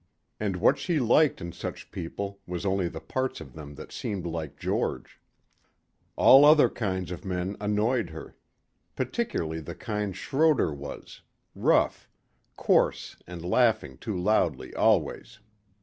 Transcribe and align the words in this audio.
And 0.39 0.55
what 0.55 0.79
she 0.79 0.99
liked 0.99 1.41
in 1.41 1.51
such 1.51 1.91
people 1.91 2.39
was 2.47 2.65
only 2.65 2.87
the 2.87 2.99
parts 2.99 3.39
of 3.39 3.53
them 3.53 3.75
that 3.75 3.91
seemed 3.91 4.25
like 4.25 4.57
George. 4.57 5.19
All 6.15 6.43
other 6.43 6.71
kinds 6.71 7.11
of 7.11 7.23
men 7.23 7.55
annoyed 7.61 8.09
her. 8.09 8.35
Particularly 8.95 9.59
the 9.59 9.75
kind 9.75 10.17
Schroder 10.17 10.73
was 10.73 11.21
rough, 11.53 12.09
coarse 12.55 13.15
and 13.27 13.45
laughing 13.45 13.95
too 13.99 14.17
loudly 14.19 14.73
always. 14.73 15.37